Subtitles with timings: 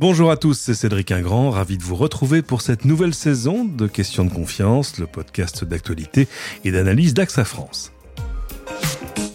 [0.00, 3.86] Bonjour à tous, c'est Cédric Ingrand, ravi de vous retrouver pour cette nouvelle saison de
[3.86, 6.26] Questions de confiance, le podcast d'actualité
[6.64, 7.92] et d'analyse d'AXA France.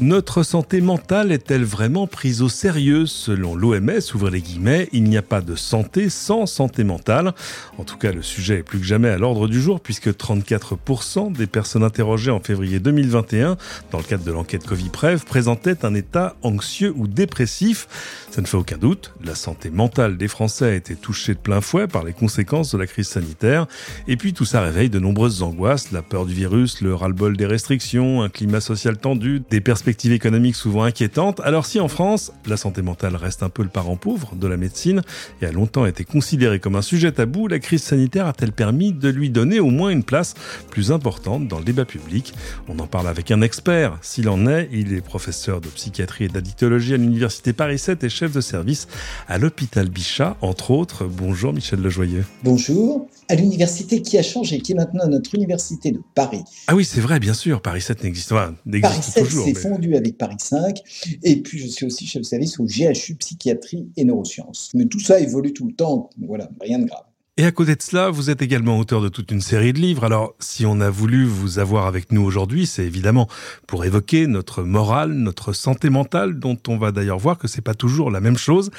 [0.02, 3.06] Notre santé mentale est-elle vraiment prise au sérieux?
[3.06, 7.34] Selon l'OMS, ouvrez les guillemets, il n'y a pas de santé sans santé mentale.
[7.78, 11.32] En tout cas, le sujet est plus que jamais à l'ordre du jour puisque 34%
[11.32, 13.56] des personnes interrogées en février 2021
[13.90, 17.88] dans le cadre de l'enquête Covid-Prev présentaient un état anxieux ou dépressif.
[18.32, 21.62] Ça ne fait aucun doute, la santé mentale des Français a été touchée de plein
[21.62, 23.66] fouet par les conséquences de la crise sanitaire.
[24.10, 27.46] Et puis tout ça réveille de nombreuses angoisses, la peur du virus, le ras-le-bol des
[27.46, 31.42] restrictions, un climat social tendu, des perspectives perspectives économiques souvent inquiétantes.
[31.42, 34.58] Alors si en France, la santé mentale reste un peu le parent pauvre de la
[34.58, 35.04] médecine
[35.44, 39.10] et a longtemps été considérée comme un sujet tabou, la crise sanitaire a-t-elle permis de
[39.10, 40.34] lui donner au moins une place
[40.72, 42.34] plus importante dans le débat public?
[42.68, 44.70] On en parle avec un expert, s'il en est.
[44.72, 48.88] Il est professeur de psychiatrie et d'addictologie à l'université Paris 7 et chef de service
[49.28, 51.06] à l'hôpital Bichat, entre autres.
[51.06, 52.26] Bonjour Michel Lejoyeux.
[52.44, 56.44] Bonjour à l'université qui a changé, qui est maintenant notre université de Paris.
[56.68, 57.62] Ah oui, c'est vrai, bien sûr.
[57.62, 58.52] Paris 7 n'existe pas.
[58.82, 59.54] Paris 7 s'est
[59.96, 60.82] avec Paris 5.
[61.24, 64.72] Et puis, je suis aussi chef de service au GHU Psychiatrie et Neurosciences.
[64.74, 66.10] Mais tout ça évolue tout le temps.
[66.20, 67.06] Voilà, rien de grave.
[67.38, 70.06] Et à côté de cela, vous êtes également auteur de toute une série de livres.
[70.06, 73.28] Alors, si on a voulu vous avoir avec nous aujourd'hui, c'est évidemment
[73.68, 77.74] pour évoquer notre morale, notre santé mentale, dont on va d'ailleurs voir que c'est pas
[77.74, 78.72] toujours la même chose.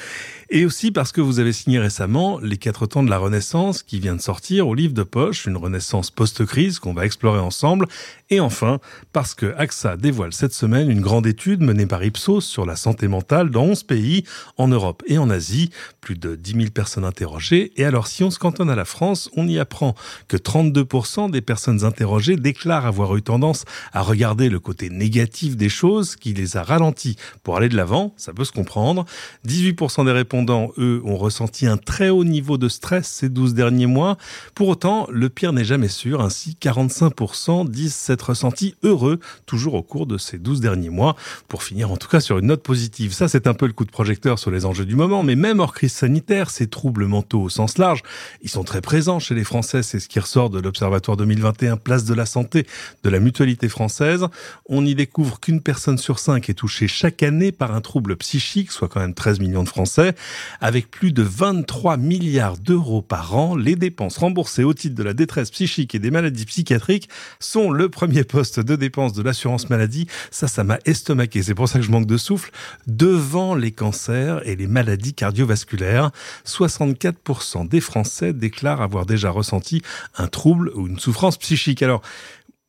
[0.49, 3.99] Et aussi parce que vous avez signé récemment Les quatre temps de la Renaissance, qui
[3.99, 7.85] vient de sortir au livre de poche, une renaissance post-crise qu'on va explorer ensemble.
[8.31, 8.79] Et enfin,
[9.13, 13.07] parce que AXA dévoile cette semaine une grande étude menée par Ipsos sur la santé
[13.07, 14.23] mentale dans 11 pays,
[14.57, 15.69] en Europe et en Asie.
[16.01, 17.71] Plus de 10 000 personnes interrogées.
[17.75, 19.93] Et alors, si on se cantonne à la France, on y apprend
[20.29, 25.67] que 32% des personnes interrogées déclarent avoir eu tendance à regarder le côté négatif des
[25.67, 28.13] choses qui les a ralentis pour aller de l'avant.
[28.15, 29.03] Ça peut se comprendre.
[29.45, 33.85] 18% des répondants, eux, ont ressenti un très haut niveau de stress ces 12 derniers
[33.85, 34.17] mois.
[34.55, 36.21] Pour autant, le pire n'est jamais sûr.
[36.21, 41.17] Ainsi, 45% disent s'être ressentis heureux toujours au cours de ces 12 derniers mois.
[41.49, 43.11] Pour finir, en tout cas, sur une note positive.
[43.11, 45.21] Ça, c'est un peu le coup de projecteur sur les enjeux du moment.
[45.21, 48.03] Mais même hors crise sanitaire, ces troubles mentaux au sens large,
[48.41, 52.05] ils sont très présents chez les Français, c'est ce qui ressort de l'Observatoire 2021 Place
[52.05, 52.67] de la Santé
[53.03, 54.25] de la Mutualité française.
[54.67, 58.71] On y découvre qu'une personne sur cinq est touchée chaque année par un trouble psychique,
[58.71, 60.13] soit quand même 13 millions de Français.
[60.61, 65.13] Avec plus de 23 milliards d'euros par an, les dépenses remboursées au titre de la
[65.13, 67.09] détresse psychique et des maladies psychiatriques
[67.39, 70.07] sont le premier poste de dépenses de l'assurance maladie.
[70.31, 71.43] Ça, ça m'a estomaqué.
[71.43, 72.51] C'est pour ça que je manque de souffle.
[72.87, 76.11] Devant les cancers et les maladies cardiovasculaires,
[76.45, 79.81] 64% des Français déclare avoir déjà ressenti
[80.17, 81.81] un trouble ou une souffrance psychique.
[81.81, 82.01] Alors,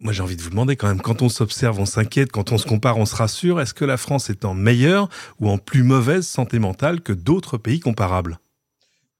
[0.00, 2.58] moi, j'ai envie de vous demander quand même, quand on s'observe, on s'inquiète, quand on
[2.58, 5.08] se compare, on se rassure, est-ce que la France est en meilleure
[5.40, 8.38] ou en plus mauvaise santé mentale que d'autres pays comparables?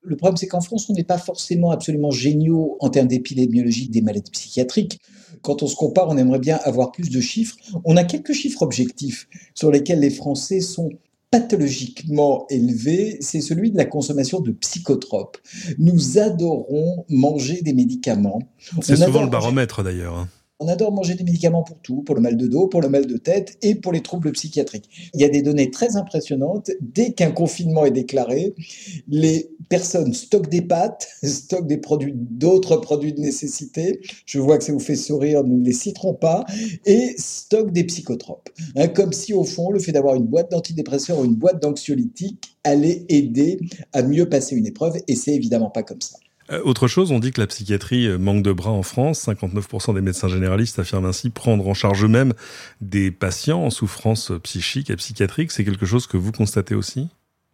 [0.03, 4.01] Le problème, c'est qu'en France, on n'est pas forcément absolument géniaux en termes d'épidémiologie des
[4.01, 5.01] maladies psychiatriques.
[5.43, 7.57] Quand on se compare, on aimerait bien avoir plus de chiffres.
[7.85, 10.91] On a quelques chiffres objectifs sur lesquels les Français sont
[11.31, 15.39] pathologiquement élevé, c'est celui de la consommation de psychotropes.
[15.79, 18.43] Nous adorons manger des médicaments.
[18.81, 20.27] C'est souvent le baromètre d'ailleurs.
[20.61, 23.07] On adore manger des médicaments pour tout, pour le mal de dos, pour le mal
[23.07, 25.11] de tête et pour les troubles psychiatriques.
[25.15, 26.73] Il y a des données très impressionnantes.
[26.81, 28.57] Dès qu'un confinement est déclaré,
[29.07, 34.01] les personnes stockent des pâtes, stockent des produits, d'autres produits de nécessité.
[34.27, 36.45] Je vois que ça vous fait sourire, nous ne les citerons pas,
[36.87, 38.49] et stockent des psychotropes.
[38.75, 42.59] Hein, comme si au fond, le fait d'avoir une boîte d'antidépresseurs ou une boîte d'anxiolytiques
[42.65, 43.61] allait aider
[43.93, 46.19] à mieux passer une épreuve, et c'est évidemment pas comme ça.
[46.51, 49.27] Euh, autre chose, on dit que la psychiatrie euh, manque de bras en France.
[49.27, 52.33] 59% des médecins généralistes affirment ainsi prendre en charge eux-mêmes
[52.81, 55.53] des patients en souffrance psychique et psychiatrique.
[55.53, 57.09] C'est quelque chose que vous constatez aussi?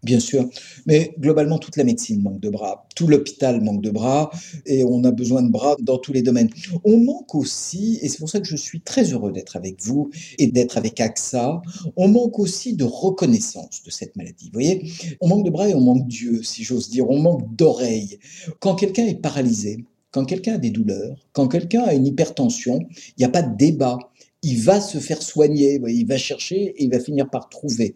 [0.04, 0.46] Bien sûr,
[0.84, 4.30] mais globalement, toute la médecine manque de bras, tout l'hôpital manque de bras,
[4.66, 6.50] et on a besoin de bras dans tous les domaines.
[6.84, 10.10] On manque aussi, et c'est pour ça que je suis très heureux d'être avec vous
[10.38, 11.62] et d'être avec AXA,
[11.96, 14.46] on manque aussi de reconnaissance de cette maladie.
[14.46, 14.92] Vous voyez,
[15.22, 18.18] on manque de bras et on manque Dieu, si j'ose dire, on manque d'oreilles.
[18.60, 23.20] Quand quelqu'un est paralysé, quand quelqu'un a des douleurs, quand quelqu'un a une hypertension, il
[23.20, 23.98] n'y a pas de débat.
[24.46, 27.94] Il va se faire soigner, il va chercher et il va finir par trouver.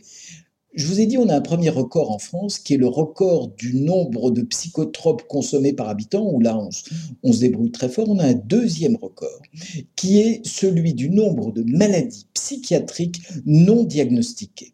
[0.78, 3.48] Je vous ai dit, on a un premier record en France qui est le record
[3.48, 6.56] du nombre de psychotropes consommés par habitant, où là,
[7.24, 8.08] on, se débrouille très fort.
[8.08, 9.42] On a un deuxième record
[9.96, 14.72] qui est celui du nombre de maladies psychiatriques non diagnostiquées.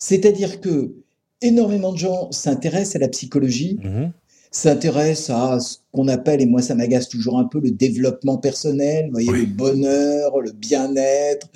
[0.00, 0.96] C'est-à-dire que
[1.40, 4.10] énormément de gens s'intéressent à la psychologie, mmh
[4.50, 9.08] s'intéressent à ce qu'on appelle, et moi ça m'agace toujours un peu, le développement personnel,
[9.10, 11.48] voyez, le bonheur, le bien-être.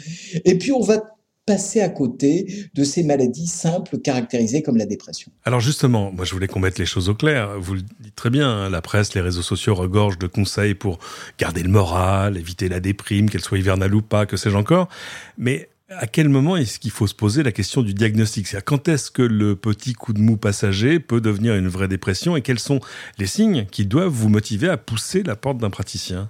[0.45, 1.18] Et puis on va
[1.49, 5.33] passer à côté de ces maladies simples caractérisées comme la dépression.
[5.47, 7.59] Alors justement, moi je voulais qu'on mette les choses au clair.
[7.59, 10.99] Vous le dites très bien, hein, la presse, les réseaux sociaux regorgent de conseils pour
[11.39, 14.91] garder le moral, éviter la déprime, qu'elle soit hivernale ou pas, que sais-je encore.
[15.39, 18.47] Mais à quel moment est-ce qu'il faut se poser la question du diagnostic?
[18.47, 22.37] C'est-à-dire quand est-ce que le petit coup de mou passager peut devenir une vraie dépression
[22.37, 22.81] et quels sont
[23.17, 26.29] les signes qui doivent vous motiver à pousser la porte d'un praticien?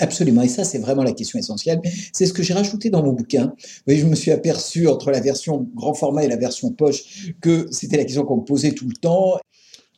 [0.00, 1.80] Absolument, et ça c'est vraiment la question essentielle.
[2.12, 3.54] C'est ce que j'ai rajouté dans mon bouquin.
[3.86, 7.96] Je me suis aperçu entre la version grand format et la version poche que c'était
[7.96, 9.38] la question qu'on me posait tout le temps.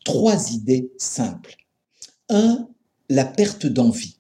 [0.05, 1.55] Trois idées simples.
[2.31, 2.67] Un,
[3.11, 4.17] la perte d'envie.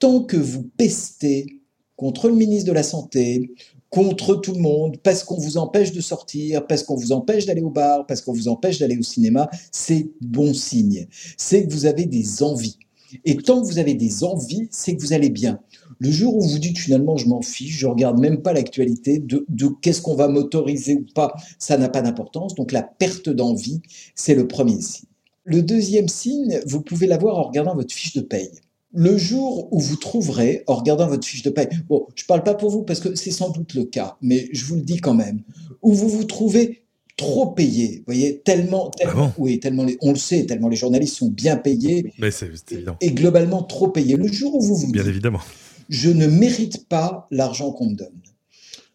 [0.00, 1.60] Tant que vous pestez
[1.96, 3.54] contre le ministre de la Santé,
[3.90, 7.62] contre tout le monde, parce qu'on vous empêche de sortir, parce qu'on vous empêche d'aller
[7.62, 11.06] au bar, parce qu'on vous empêche d'aller au cinéma, c'est bon signe.
[11.36, 12.76] C'est que vous avez des envies.
[13.24, 15.60] Et tant que vous avez des envies, c'est que vous allez bien.
[15.98, 19.44] Le jour où vous dites finalement je m'en fiche, je regarde même pas l'actualité de,
[19.48, 22.54] de qu'est-ce qu'on va m'autoriser ou pas, ça n'a pas d'importance.
[22.54, 23.80] Donc la perte d'envie,
[24.14, 25.08] c'est le premier signe.
[25.44, 28.50] Le deuxième signe, vous pouvez l'avoir en regardant votre fiche de paye.
[28.96, 32.44] Le jour où vous trouverez, en regardant votre fiche de paye, bon, je ne parle
[32.44, 34.98] pas pour vous parce que c'est sans doute le cas, mais je vous le dis
[34.98, 35.42] quand même,
[35.82, 36.83] où vous vous trouvez
[37.16, 37.98] trop payé.
[37.98, 41.56] Vous voyez, tellement, tellement ah oui, tellement on le sait, tellement les journalistes sont bien
[41.56, 42.12] payés.
[42.18, 42.96] Mais c'est évident.
[43.00, 44.16] Et globalement trop payés.
[44.16, 45.40] Le jour où vous vous bien évidemment,
[45.88, 48.20] je ne mérite pas l'argent qu'on me donne.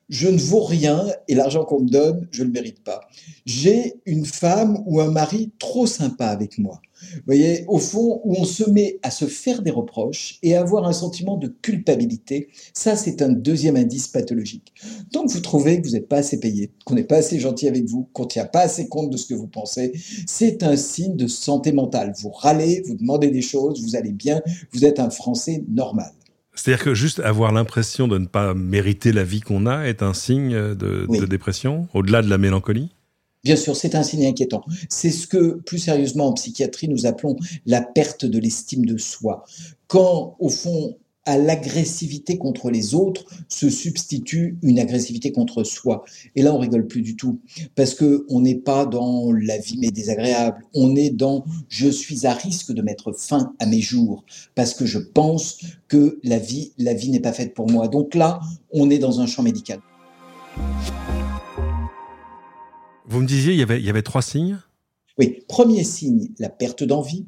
[0.10, 3.02] Je ne vaux rien et l'argent qu'on me donne, je ne le mérite pas.
[3.46, 6.82] J'ai une femme ou un mari trop sympa avec moi.
[7.02, 10.62] Vous voyez, au fond, où on se met à se faire des reproches et à
[10.62, 14.74] avoir un sentiment de culpabilité, ça c'est un deuxième indice pathologique.
[15.12, 17.68] Tant que vous trouvez que vous n'êtes pas assez payé, qu'on n'est pas assez gentil
[17.68, 19.94] avec vous, qu'on ne tient pas assez compte de ce que vous pensez,
[20.28, 22.14] c'est un signe de santé mentale.
[22.20, 24.42] Vous râlez, vous demandez des choses, vous allez bien,
[24.74, 26.12] vous êtes un Français normal.
[26.60, 30.14] C'est-à-dire que juste avoir l'impression de ne pas mériter la vie qu'on a est un
[30.14, 32.90] signe de, de dépression, au-delà de la mélancolie?
[33.46, 34.66] Bien sûr, c'est un signe inquiétant.
[34.90, 39.46] C'est ce que, plus sérieusement, en psychiatrie, nous appelons la perte de l'estime de soi.
[39.88, 46.04] Quand, au fond, à l'agressivité contre les autres se substitue une agressivité contre soi.
[46.36, 47.40] Et là, on rigole plus du tout,
[47.76, 50.64] parce que on n'est pas dans la vie mais désagréable.
[50.74, 54.24] On est dans je suis à risque de mettre fin à mes jours,
[54.56, 57.88] parce que je pense que la vie, la vie n'est pas faite pour moi.
[57.88, 58.40] Donc là,
[58.72, 59.80] on est dans un champ médical.
[63.06, 64.60] Vous me disiez, il y avait, il y avait trois signes?
[65.20, 67.26] Oui, premier signe, la perte d'envie.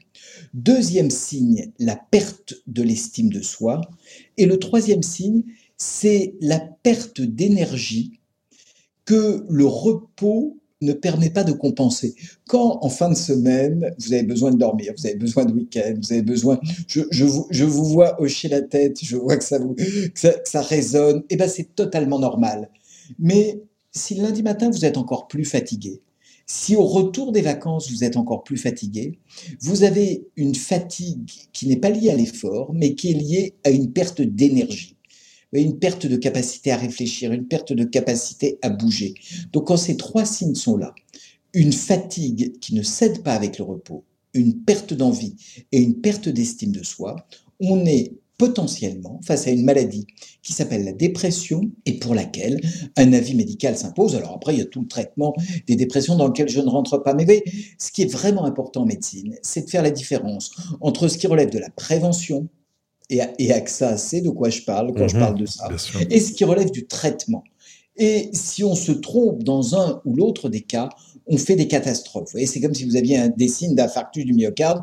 [0.54, 3.82] Deuxième signe, la perte de l'estime de soi.
[4.38, 5.44] Et le troisième signe,
[5.76, 8.22] c'est la perte d'énergie
[9.04, 12.16] que le repos ne permet pas de compenser.
[12.48, 15.96] Quand en fin de semaine, vous avez besoin de dormir, vous avez besoin de week-end,
[16.02, 19.76] vous avez besoin, je, vous, vois hocher la tête, je vois que ça vous,
[20.16, 22.70] ça, ça résonne, eh ben c'est totalement normal.
[23.20, 23.62] Mais
[23.92, 26.02] si lundi matin, vous êtes encore plus fatigué,
[26.54, 29.18] si au retour des vacances, vous êtes encore plus fatigué,
[29.62, 33.70] vous avez une fatigue qui n'est pas liée à l'effort, mais qui est liée à
[33.70, 34.98] une perte d'énergie,
[35.54, 39.14] une perte de capacité à réfléchir, une perte de capacité à bouger.
[39.54, 40.94] Donc quand ces trois signes sont là,
[41.54, 44.04] une fatigue qui ne cède pas avec le repos,
[44.34, 45.38] une perte d'envie
[45.72, 47.16] et une perte d'estime de soi,
[47.62, 48.12] on est
[48.42, 50.08] potentiellement face à une maladie
[50.42, 52.60] qui s'appelle la dépression et pour laquelle
[52.98, 54.16] un avis médical s'impose.
[54.16, 55.36] Alors après, il y a tout le traitement
[55.68, 57.14] des dépressions dans lequel je ne rentre pas.
[57.14, 57.44] Mais
[57.78, 60.50] ce qui est vraiment important en médecine, c'est de faire la différence
[60.80, 62.48] entre ce qui relève de la prévention,
[63.12, 65.22] et, et AXA c'est de quoi je parle quand je mhm.
[65.22, 65.70] parle de ça,
[66.10, 67.44] et ce qui relève du traitement.
[67.96, 70.90] Et si on se trompe dans un ou l'autre des cas,
[71.28, 72.32] on fait des catastrophes.
[72.34, 74.82] C'est comme si vous aviez un, des signes d'infarctus du myocarde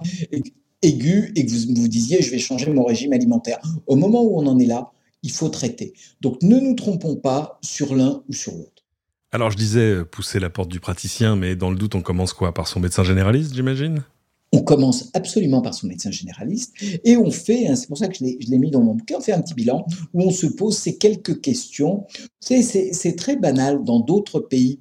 [0.82, 3.58] aigu et que vous vous disiez je vais changer mon régime alimentaire.
[3.86, 4.92] Au moment où on en est là,
[5.22, 5.92] il faut traiter.
[6.20, 8.84] Donc ne nous trompons pas sur l'un ou sur l'autre.
[9.32, 12.54] Alors je disais pousser la porte du praticien, mais dans le doute, on commence quoi?
[12.54, 14.04] Par son médecin généraliste, j'imagine?
[14.52, 16.72] On commence absolument par son médecin généraliste
[17.04, 19.32] et on fait, c'est pour ça que je l'ai mis dans mon bouquin, on fait
[19.32, 22.06] un petit bilan où on se pose ces quelques questions.
[22.40, 24.78] C'est très banal dans d'autres pays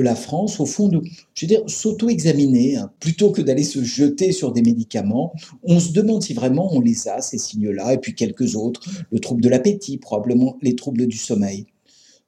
[0.00, 1.00] la France, au fond, de,
[1.34, 5.92] je veux dire, s'auto-examiner, hein, plutôt que d'aller se jeter sur des médicaments, on se
[5.92, 9.48] demande si vraiment on les a, ces signes-là, et puis quelques autres, le trouble de
[9.48, 11.66] l'appétit, probablement les troubles du sommeil.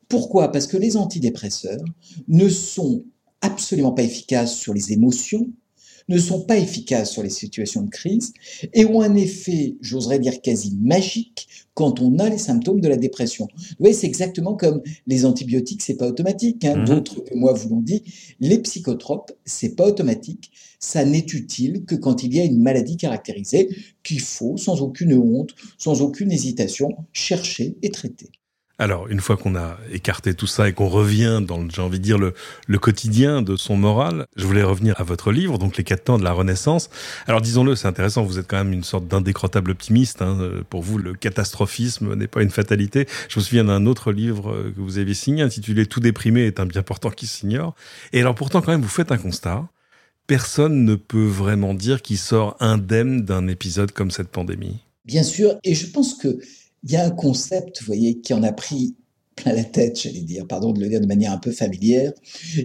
[0.08, 0.50] Pourquoi?
[0.50, 1.84] Parce que les antidépresseurs
[2.28, 3.04] ne sont
[3.40, 5.50] absolument pas efficaces sur les émotions,
[6.08, 8.32] ne sont pas efficaces sur les situations de crise
[8.72, 12.96] et ont un effet, j'oserais dire quasi magique, quand on a les symptômes de la
[12.96, 13.46] dépression.
[13.56, 16.64] Vous voyez, c'est exactement comme les antibiotiques, c'est pas automatique.
[16.64, 16.78] Hein.
[16.78, 16.84] Mhm.
[16.86, 18.02] D'autres que moi vous l'ont dit.
[18.40, 20.50] Les psychotropes, c'est pas automatique.
[20.80, 23.68] Ça n'est utile que quand il y a une maladie caractérisée
[24.02, 28.30] qu'il faut, sans aucune honte, sans aucune hésitation, chercher et traiter.
[28.80, 32.04] Alors, une fois qu'on a écarté tout ça et qu'on revient dans, j'ai envie de
[32.04, 32.32] dire, le,
[32.68, 36.18] le, quotidien de son moral, je voulais revenir à votre livre, donc Les quatre temps
[36.18, 36.88] de la Renaissance.
[37.26, 40.23] Alors, disons-le, c'est intéressant, vous êtes quand même une sorte d'indécrottable optimiste.
[40.23, 40.62] Hein.
[40.70, 43.08] Pour vous, le catastrophisme n'est pas une fatalité.
[43.28, 46.66] Je me souviens d'un autre livre que vous avez signé, intitulé Tout déprimé est un
[46.66, 47.75] bien portant qui s'ignore.
[48.12, 49.66] Et alors, pourtant, quand même, vous faites un constat.
[50.28, 54.85] Personne ne peut vraiment dire qu'il sort indemne d'un épisode comme cette pandémie.
[55.04, 56.38] Bien sûr, et je pense que
[56.85, 58.94] il y a un concept, vous voyez, qui en a pris
[59.37, 62.12] plein la tête, j'allais dire, pardon de le dire de manière un peu familière,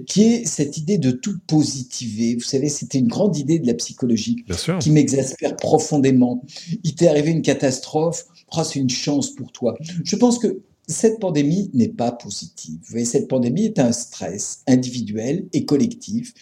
[0.08, 2.36] qui est cette idée de tout positiver.
[2.36, 4.43] Vous savez, c'était une grande idée de la psychologie
[4.79, 6.43] qui m'exaspère profondément.
[6.84, 9.77] Il t'est arrivé une catastrophe, oh, c'est une chance pour toi.
[10.03, 12.75] Je pense que cette pandémie n'est pas positive.
[12.82, 16.34] Vous voyez, cette pandémie est un stress individuel et collectif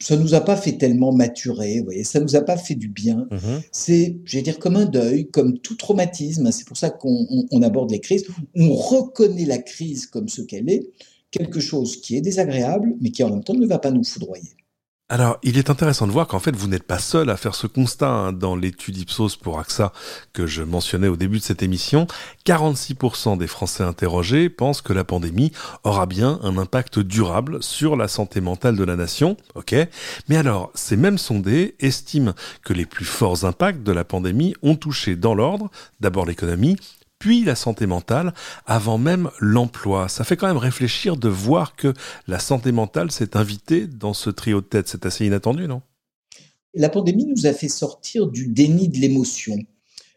[0.00, 2.88] ça nous a pas fait tellement maturer, vous voyez, ça nous a pas fait du
[2.88, 3.28] bien.
[3.30, 3.36] Mmh
[3.70, 6.50] c'est, je vais dire, comme un deuil, comme tout traumatisme.
[6.50, 8.26] C'est pour ça qu'on aborde les crises.
[8.56, 10.88] On reconnaît la crise comme ce qu'elle est,
[11.30, 14.50] quelque chose qui est désagréable, mais qui en même temps ne va pas nous foudroyer.
[15.12, 17.66] Alors, il est intéressant de voir qu'en fait, vous n'êtes pas seul à faire ce
[17.66, 19.92] constat hein, dans l'étude Ipsos pour AXA
[20.32, 22.06] que je mentionnais au début de cette émission.
[22.46, 25.50] 46% des Français interrogés pensent que la pandémie
[25.82, 29.36] aura bien un impact durable sur la santé mentale de la nation.
[29.56, 29.74] Ok.
[30.28, 34.76] Mais alors, ces mêmes sondés estiment que les plus forts impacts de la pandémie ont
[34.76, 36.76] touché dans l'ordre, d'abord l'économie,
[37.20, 38.34] puis la santé mentale,
[38.66, 40.08] avant même l'emploi.
[40.08, 41.94] Ça fait quand même réfléchir de voir que
[42.26, 44.88] la santé mentale s'est invitée dans ce trio de tête.
[44.88, 45.82] C'est assez inattendu, non?
[46.74, 49.56] La pandémie nous a fait sortir du déni de l'émotion.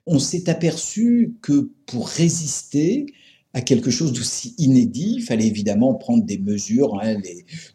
[0.08, 3.06] On s'est aperçu que pour résister,
[3.54, 5.16] à quelque chose d'aussi inédit.
[5.18, 7.16] Il fallait évidemment prendre des mesures, hein,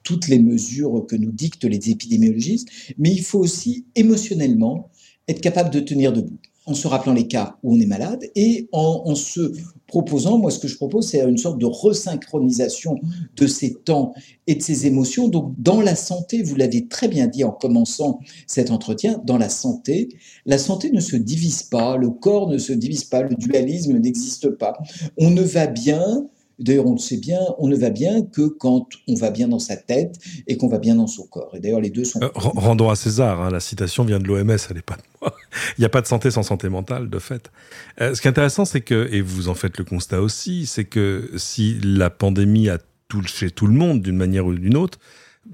[0.02, 2.68] toutes les mesures que nous dictent les épidémiologistes,
[2.98, 4.90] mais il faut aussi émotionnellement
[5.28, 8.68] être capable de tenir debout en se rappelant les cas où on est malade et
[8.72, 9.52] en, se
[9.86, 12.96] proposant, moi ce que je propose, c'est une sorte de resynchronisation
[13.36, 14.12] de ces temps
[14.46, 15.28] et de ces émotions.
[15.28, 19.48] Donc dans la santé, vous l'avez très bien dit en commençant cet entretien, dans la
[19.48, 20.10] santé,
[20.44, 24.50] la santé ne se divise pas, le corps ne se divise pas, le dualisme n'existe
[24.50, 24.78] pas.
[25.16, 28.88] On ne va bien D'ailleurs, on le sait bien, on ne va bien que quand
[29.06, 31.52] on va bien dans sa tête et qu'on va bien dans son corps.
[31.54, 32.20] Et d'ailleurs, les deux sont.
[32.20, 35.34] Euh, rendons à César, hein, la citation vient de l'OMS, elle n'est pas de moi.
[35.78, 37.50] Il n'y a pas de santé sans santé mentale, de fait.
[38.00, 40.84] Euh, ce qui est intéressant, c'est que, et vous en faites le constat aussi, c'est
[40.84, 44.98] que si la pandémie a touché tout le monde d'une manière ou d'une autre,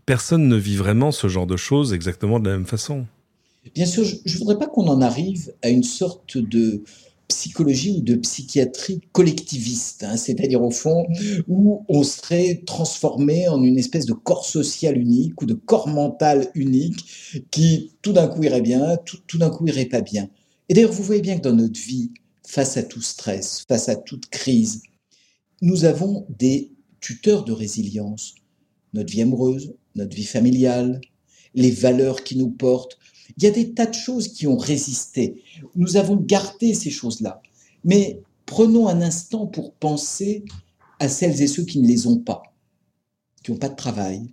[0.07, 3.07] personne ne vit vraiment ce genre de choses exactement de la même façon.
[3.75, 6.83] Bien sûr, je ne voudrais pas qu'on en arrive à une sorte de
[7.29, 11.07] psychologie ou de psychiatrie collectiviste, hein, c'est-à-dire au fond
[11.49, 16.51] où on serait transformé en une espèce de corps social unique ou de corps mental
[16.55, 20.29] unique qui tout d'un coup irait bien, tout, tout d'un coup irait pas bien.
[20.69, 22.13] Et d'ailleurs, vous voyez bien que dans notre vie,
[22.47, 24.83] face à tout stress, face à toute crise,
[25.63, 28.35] nous avons des tuteurs de résilience.
[28.93, 31.01] Notre vie amoureuse, notre vie familiale,
[31.55, 32.99] les valeurs qui nous portent,
[33.37, 35.43] il y a des tas de choses qui ont résisté.
[35.77, 37.43] Nous avons gardé ces choses-là.
[37.85, 40.45] Mais prenons un instant pour penser
[41.01, 42.43] à celles et ceux qui ne les ont pas,
[43.43, 44.33] qui n'ont pas de travail,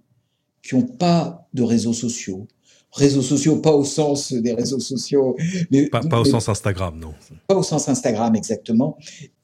[0.61, 2.47] qui n'ont pas de réseaux sociaux.
[2.93, 5.37] Réseaux sociaux, pas au sens des réseaux sociaux.
[5.71, 7.13] Mais, pas, au sens Instagram, non.
[7.47, 8.97] Pas au sens Instagram, exactement.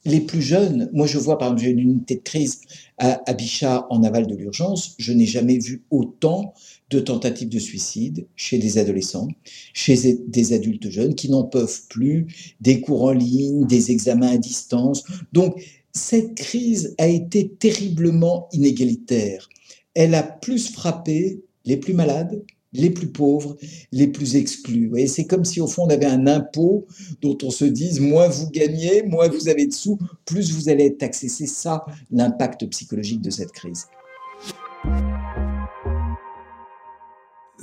[0.04, 2.60] Les plus jeunes, moi je vois par exemple, j'ai une unité de crise
[2.98, 6.54] à, à Bichat en aval de l'urgence, je n'ai jamais vu autant
[6.90, 9.28] de tentatives de suicide chez des adolescents,
[9.74, 14.38] chez des adultes jeunes qui n'en peuvent plus, des cours en ligne, des examens à
[14.38, 15.04] distance.
[15.32, 15.62] Donc,
[15.92, 19.48] cette crise a été terriblement inégalitaire.
[19.94, 23.56] Elle a plus frappé les plus malades, les plus pauvres,
[23.92, 24.92] les plus exclus.
[25.06, 26.86] C'est comme si au fond on avait un impôt
[27.22, 30.86] dont on se dise moins vous gagnez, moins vous avez de sous, plus vous allez
[30.86, 31.28] être taxé.
[31.28, 33.86] C'est ça l'impact psychologique de cette crise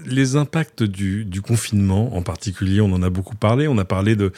[0.05, 3.67] les impacts du, confinement en particulier, on en a beaucoup parlé.
[3.67, 4.31] On a parlé de,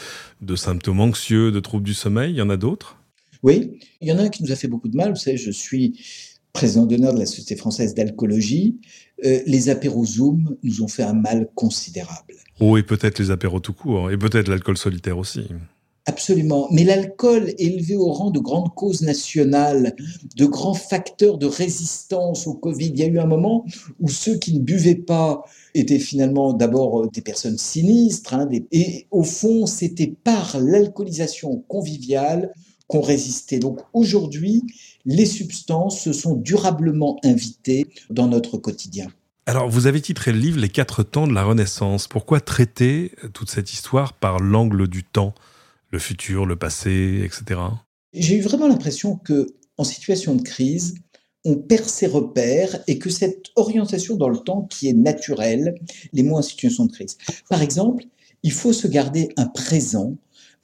[0.55, 2.31] symptômes anxieux, de troubles du sommeil.
[2.31, 2.97] Il y en a d'autres?
[3.43, 5.11] Oui, il y en a un qui nous a fait beaucoup de mal.
[5.11, 5.99] Vous savez, je suis
[6.53, 8.79] président d'honneur de la Société française d'alcoolologie.
[9.25, 12.35] Euh, les apéros Zoom nous ont fait un mal considérable.
[12.59, 15.47] Oh, et peut-être les apéros tout court, et peut-être l'alcool solitaire aussi.
[16.07, 16.69] Absolument.
[16.71, 19.93] Mais l'alcool élevé au rang de grande cause nationale,
[20.37, 22.87] de grands facteurs de résistance au Covid.
[22.87, 23.65] Il y a eu un moment
[23.99, 25.43] où ceux qui ne buvaient pas
[25.75, 28.33] étaient finalement d'abord euh, des personnes sinistres.
[28.33, 32.53] Hein, et au fond, c'était par l'alcoolisation conviviale
[32.87, 33.59] qu'on résistait.
[33.59, 34.63] Donc aujourd'hui,
[35.05, 39.07] les substances se sont durablement invitées dans notre quotidien.
[39.45, 42.07] Alors, vous avez titré le livre Les quatre temps de la Renaissance.
[42.07, 45.33] Pourquoi traiter toute cette histoire par l'angle du temps
[45.91, 47.61] le futur, le passé, etc.
[48.13, 50.95] J'ai eu vraiment l'impression que en situation de crise,
[51.45, 55.75] on perd ses repères et que cette orientation dans le temps qui est naturelle,
[56.13, 57.17] les mots en situation de crise.
[57.49, 58.03] Par exemple,
[58.43, 60.15] il faut se garder un présent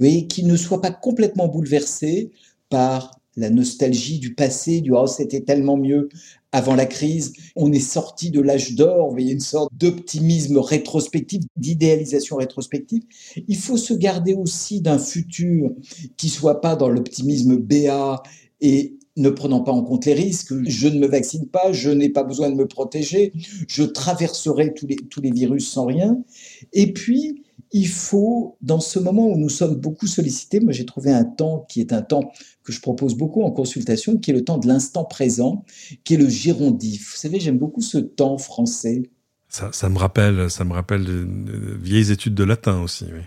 [0.07, 2.31] voyez, qui ne soit pas complètement bouleversé
[2.69, 6.09] par la nostalgie du passé, du oh c'était tellement mieux
[6.51, 11.41] avant la crise, on est sorti de l'âge d'or, vous voyez une sorte d'optimisme rétrospectif,
[11.57, 13.01] d'idéalisation rétrospective.
[13.47, 15.71] Il faut se garder aussi d'un futur
[16.15, 18.21] qui soit pas dans l'optimisme béat
[18.61, 22.09] et ne prenant pas en compte les risques, je ne me vaccine pas, je n'ai
[22.09, 23.33] pas besoin de me protéger,
[23.67, 26.23] je traverserai tous les, tous les virus sans rien.
[26.71, 27.42] Et puis,
[27.73, 31.65] il faut, dans ce moment où nous sommes beaucoup sollicités, moi j'ai trouvé un temps
[31.67, 32.31] qui est un temps
[32.63, 35.65] que je propose beaucoup en consultation, qui est le temps de l'instant présent,
[36.03, 37.11] qui est le gérondif.
[37.11, 39.03] Vous savez, j'aime beaucoup ce temps français.
[39.49, 43.05] Ça, ça, me rappelle, ça me rappelle de, de vieilles études de latin aussi.
[43.05, 43.21] Oui.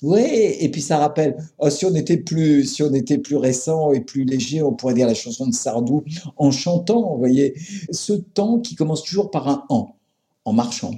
[0.00, 3.92] Oui, et puis ça rappelle, oh, si on était plus, si on était plus récent
[3.92, 6.04] et plus léger, on pourrait dire la chanson de Sardou
[6.36, 7.54] en chantant, vous voyez,
[7.90, 9.96] ce temps qui commence toujours par un en,
[10.44, 10.92] en marchant,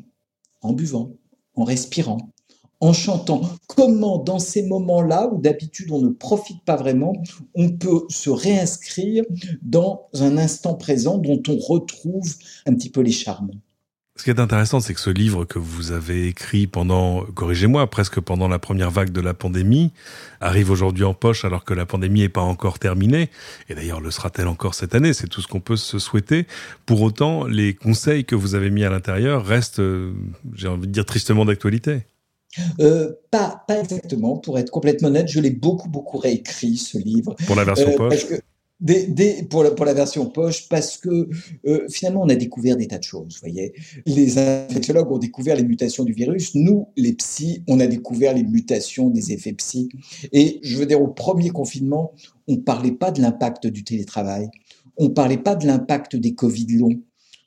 [0.61, 1.13] en buvant,
[1.55, 2.31] en respirant,
[2.81, 3.43] en chantant.
[3.67, 7.13] Comment, dans ces moments-là, où d'habitude on ne profite pas vraiment,
[7.55, 9.25] on peut se réinscrire
[9.63, 12.35] dans un instant présent dont on retrouve
[12.67, 13.51] un petit peu les charmes?
[14.17, 18.21] Ce qui est intéressant, c'est que ce livre que vous avez écrit pendant, corrigez-moi, presque
[18.21, 19.93] pendant la première vague de la pandémie,
[20.43, 23.31] arrive aujourd'hui en poche alors que la pandémie n'est pas encore terminée.
[23.71, 25.15] Et d'ailleurs, le sera-t-elle encore cette année?
[25.15, 26.47] C'est tout ce qu'on peut se souhaiter.
[26.85, 30.13] Pour autant, les conseils que vous avez mis à l'intérieur restent, euh,
[30.55, 32.03] j'ai envie de dire, tristement d'actualité.
[32.81, 34.39] Euh, pas, pas exactement.
[34.39, 37.35] Pour être complètement honnête, je l'ai beaucoup, beaucoup réécrit, ce livre.
[37.47, 38.27] Pour la version euh, poche
[38.81, 41.29] des, pour, la, pour, la, version poche, parce que
[41.67, 43.35] euh, finalement, on a découvert des tas de choses.
[43.35, 43.75] Vous voyez,
[44.07, 46.55] les infectiologues ont découvert les mutations du virus.
[46.55, 49.91] Nous, les psys, on a découvert les mutations des effets psy.
[50.33, 52.13] Et je veux dire, au premier confinement,
[52.49, 54.49] on ne parlait pas de l'impact du télétravail.
[54.97, 57.01] On ne parlait pas de l'impact des Covid longs.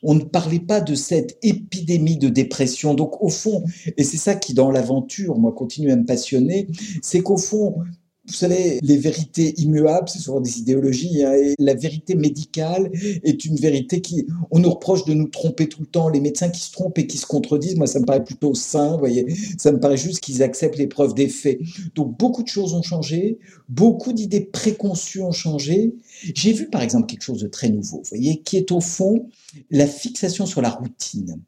[0.04, 2.94] On ne parlait pas de cette épidémie de dépression.
[2.94, 3.64] Donc, au fond,
[3.98, 6.68] et c'est ça qui, dans l'aventure, moi, continue à me passionner,
[7.02, 7.76] c'est qu'au fond,
[8.26, 13.58] vous savez, les vérités immuables, c'est souvent des idéologies, hein, la vérité médicale est une
[13.58, 16.08] vérité qui, on nous reproche de nous tromper tout le temps.
[16.08, 18.94] Les médecins qui se trompent et qui se contredisent, moi, ça me paraît plutôt sain,
[18.94, 19.28] vous voyez.
[19.58, 21.60] Ça me paraît juste qu'ils acceptent les preuves des faits.
[21.96, 25.94] Donc, beaucoup de choses ont changé, beaucoup d'idées préconçues ont changé.
[26.34, 29.28] J'ai vu, par exemple, quelque chose de très nouveau, vous voyez, qui est au fond
[29.70, 31.42] la fixation sur la routine.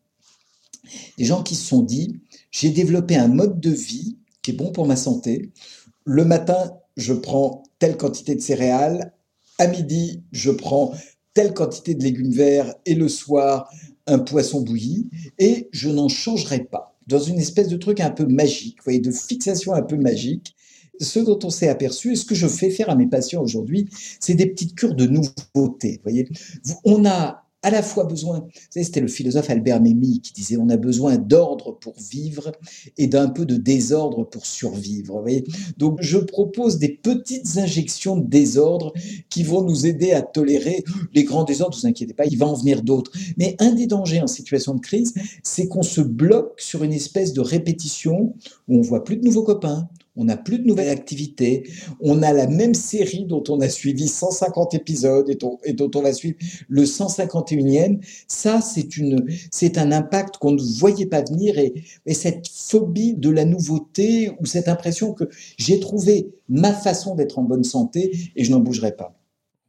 [1.18, 2.20] Des gens qui se sont dit,
[2.52, 5.52] j'ai développé un mode de vie qui est bon pour ma santé,
[6.06, 9.14] le matin, je prends telle quantité de céréales,
[9.58, 10.94] à midi, je prends
[11.34, 13.70] telle quantité de légumes verts et le soir,
[14.08, 16.98] un poisson bouilli, et je n'en changerai pas.
[17.08, 20.56] Dans une espèce de truc un peu magique, vous voyez, de fixation un peu magique,
[21.02, 23.90] ce dont on s'est aperçu, et ce que je fais faire à mes patients aujourd'hui,
[24.20, 25.94] c'est des petites cures de nouveauté.
[25.98, 26.30] Vous voyez,
[26.86, 30.78] on a à la fois besoin, c'était le philosophe Albert Memmi qui disait on a
[30.78, 32.52] besoin d'ordre pour vivre
[33.00, 35.26] et d'un peu de désordre pour survivre.
[35.78, 38.94] Donc je propose des petites injections de désordre
[39.32, 40.84] qui vont nous aider à tolérer
[41.16, 43.12] les grands désordres, ne vous inquiétez pas, il va en venir d'autres.
[43.36, 47.34] Mais un des dangers en situation de crise, c'est qu'on se bloque sur une espèce
[47.34, 48.36] de répétition
[48.68, 52.32] où on voit plus de nouveaux copains, on n'a plus de nouvelles activités, on a
[52.34, 56.84] la même série dont on a suivi 150 épisodes et, dont on va suivre le
[56.84, 58.00] 151e.
[58.28, 61.74] Ça, c'est une, c'est un impact qu'on ne voyait pas venir et,
[62.06, 65.26] et cette phobie de la nouveauté ou cette impression que
[65.58, 69.16] j'ai trouvé ma façon d'être en bonne santé et je n'en bougerai pas.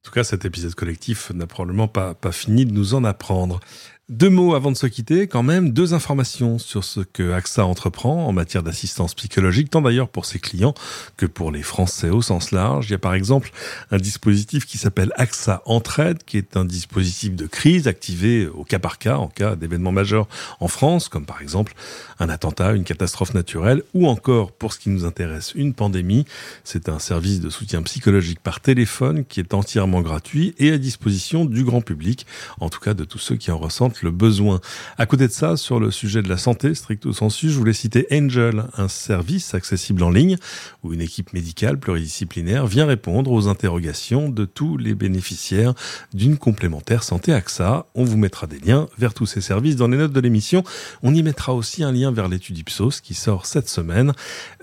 [0.01, 3.59] En tout cas, cet épisode collectif n'a probablement pas fini de nous en apprendre.
[4.09, 8.25] Deux mots avant de se quitter, quand même, deux informations sur ce que AXA entreprend
[8.25, 10.75] en matière d'assistance psychologique, tant d'ailleurs pour ses clients
[11.17, 12.87] que pour les Français au sens large.
[12.87, 13.51] Il y a par exemple
[13.91, 18.79] un dispositif qui s'appelle AXA Entraide, qui est un dispositif de crise activé au cas
[18.79, 20.29] par cas en cas d'événements majeurs
[20.61, 21.75] en France, comme par exemple
[22.21, 26.27] un attentat, une catastrophe naturelle, ou encore, pour ce qui nous intéresse, une pandémie.
[26.63, 31.45] C'est un service de soutien psychologique par téléphone qui est entièrement gratuit et à disposition
[31.45, 32.25] du grand public,
[32.61, 34.61] en tout cas de tous ceux qui en ressentent le besoin.
[34.99, 38.07] À côté de ça, sur le sujet de la santé, stricto sensu, je voulais citer
[38.13, 40.37] Angel, un service accessible en ligne
[40.83, 45.75] où une équipe médicale pluridisciplinaire vient répondre aux interrogations de tous les bénéficiaires
[46.13, 47.87] d'une complémentaire santé AXA.
[47.95, 50.65] On vous mettra des liens vers tous ces services dans les notes de l'émission.
[51.03, 54.13] On y mettra aussi un lien vers l'étude Ipsos qui sort cette semaine.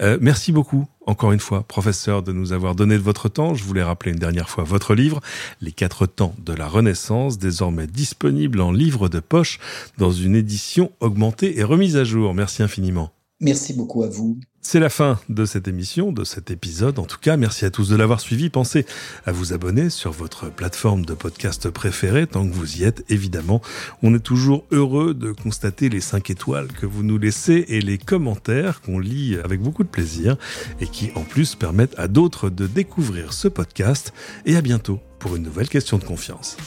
[0.02, 3.54] Euh, merci beaucoup encore une fois, professeur, de nous avoir donné de votre temps.
[3.54, 5.20] Je voulais rappeler une dernière fois votre livre,
[5.62, 9.60] Les quatre temps de la Renaissance, désormais disponible en livre de poche
[9.98, 12.34] dans une édition augmentée et remise à jour.
[12.34, 13.12] Merci infiniment.
[13.40, 14.40] Merci beaucoup à vous.
[14.66, 16.98] C'est la fin de cette émission, de cet épisode.
[16.98, 18.50] En tout cas, merci à tous de l'avoir suivi.
[18.50, 18.86] Pensez
[19.26, 23.62] à vous abonner sur votre plateforme de podcast préférée tant que vous y êtes, évidemment.
[24.02, 27.98] On est toujours heureux de constater les 5 étoiles que vous nous laissez et les
[27.98, 30.38] commentaires qu'on lit avec beaucoup de plaisir
[30.80, 34.14] et qui en plus permettent à d'autres de découvrir ce podcast.
[34.46, 36.58] Et à bientôt pour une nouvelle question de confiance.